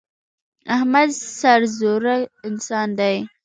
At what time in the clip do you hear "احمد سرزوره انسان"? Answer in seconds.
0.75-2.87